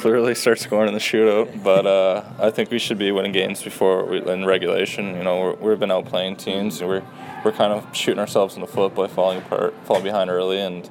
[0.00, 3.64] clearly start scoring in the shootout, but uh, I think we should be winning games
[3.64, 5.16] before we, in regulation.
[5.16, 6.80] You know, we have been outplaying teams.
[6.80, 7.02] We're
[7.44, 10.88] we're kind of shooting ourselves in the foot by falling apart, falling behind early, and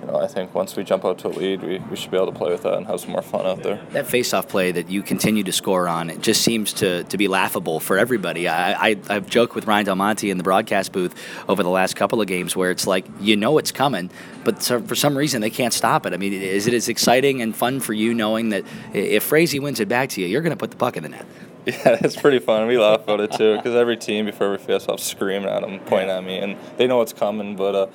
[0.00, 2.16] you know, I think once we jump out to a lead, we, we should be
[2.16, 3.80] able to play with that and have some more fun out there.
[3.90, 7.28] That face-off play that you continue to score on, it just seems to, to be
[7.28, 8.48] laughable for everybody.
[8.48, 11.14] I, I, I've joked with Ryan Del Monte in the broadcast booth
[11.48, 14.10] over the last couple of games where it's like, you know it's coming,
[14.44, 16.12] but for some reason they can't stop it.
[16.12, 19.80] I mean, is it as exciting and fun for you knowing that if Frazee wins
[19.80, 21.26] it back to you, you're going to put the puck in the net?
[21.66, 22.66] Yeah, it's pretty fun.
[22.66, 25.80] We laugh about it too because every team before every face off screaming at them,
[25.80, 27.56] pointing at me, and they know it's coming.
[27.56, 27.86] But uh,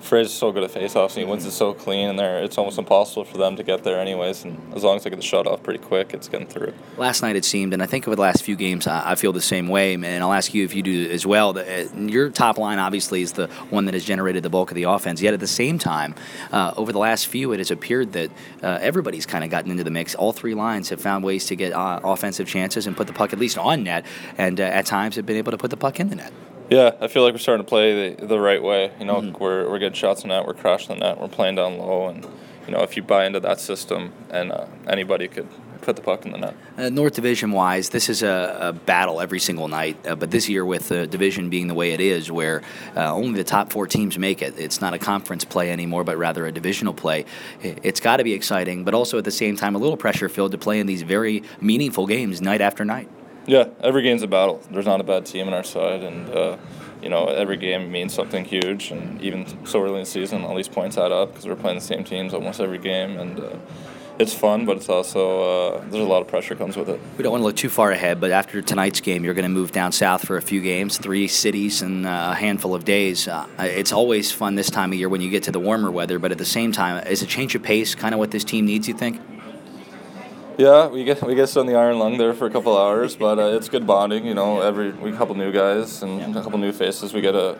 [0.00, 2.56] Frazee is so good at faceoffs and he wins it so clean, and there it's
[2.58, 4.44] almost impossible for them to get there anyways.
[4.44, 6.72] And as long as they get the shot off pretty quick, it's getting through.
[6.96, 9.40] Last night it seemed, and I think over the last few games, I, feel the
[9.40, 9.94] same way.
[9.94, 11.52] And I'll ask you if you do as well.
[11.52, 14.74] That uh, your top line obviously is the one that has generated the bulk of
[14.76, 15.20] the offense.
[15.20, 16.14] Yet at the same time,
[16.52, 18.30] uh, over the last few, it has appeared that
[18.62, 20.14] uh, everybody's kind of gotten into the mix.
[20.14, 23.32] All three lines have found ways to get uh, offensive chances and put the puck
[23.32, 26.00] at least on net, and uh, at times have been able to put the puck
[26.00, 26.32] in the net.
[26.70, 28.92] Yeah, I feel like we're starting to play the, the right way.
[28.98, 29.42] You know, mm-hmm.
[29.42, 32.26] we're, we're getting shots in net, we're crashing the net, we're playing down low, and
[32.66, 35.48] you know, if you buy into that system, and uh, anybody could
[35.80, 36.54] put the puck in the net.
[36.76, 39.96] Uh, North Division wise, this is a, a battle every single night.
[40.06, 42.62] Uh, but this year, with the division being the way it is, where
[42.94, 46.18] uh, only the top four teams make it, it's not a conference play anymore, but
[46.18, 47.24] rather a divisional play.
[47.62, 50.52] It's got to be exciting, but also at the same time, a little pressure filled
[50.52, 53.08] to play in these very meaningful games night after night.
[53.48, 54.62] Yeah, every game's a battle.
[54.70, 56.58] There's not a bad team on our side, and uh,
[57.02, 58.90] you know every game means something huge.
[58.90, 61.78] And even so early in the season, all these points add up because we're playing
[61.78, 63.56] the same teams almost every game, and uh,
[64.18, 67.00] it's fun, but it's also uh, there's a lot of pressure comes with it.
[67.16, 69.48] We don't want to look too far ahead, but after tonight's game, you're going to
[69.48, 73.28] move down south for a few games, three cities in uh, a handful of days.
[73.28, 76.18] Uh, it's always fun this time of year when you get to the warmer weather,
[76.18, 78.66] but at the same time, is a change of pace kind of what this team
[78.66, 78.88] needs?
[78.88, 79.22] You think?
[80.58, 83.38] Yeah, we get we get on the iron lung there for a couple hours, but
[83.38, 84.26] uh, it's good bonding.
[84.26, 87.14] You know, every we a couple new guys and a couple new faces.
[87.14, 87.56] We get to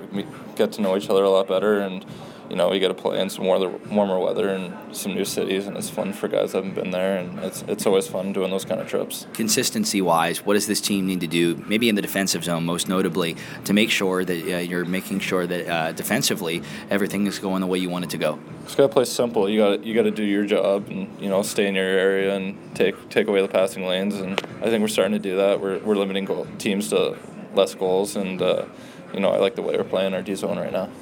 [0.57, 2.05] get to know each other a lot better, and
[2.51, 5.67] you know, we get to play in some warmer, warmer weather and some new cities,
[5.67, 8.51] and it's fun for guys that haven't been there, and it's, it's always fun doing
[8.51, 9.27] those kind of trips.
[9.35, 12.89] Consistency wise, what does this team need to do, maybe in the defensive zone most
[12.89, 17.61] notably, to make sure that uh, you're making sure that uh, defensively everything is going
[17.61, 18.39] the way you want it to go?
[18.65, 19.49] Just gotta play simple.
[19.49, 22.37] You got you got to do your job and you know stay in your area
[22.37, 25.61] and take take away the passing lanes, and I think we're starting to do that.
[25.61, 27.17] We're, we're limiting goal, teams to
[27.55, 28.67] less goals, and uh,
[29.13, 30.91] you know I like the way we're playing our D zone right now.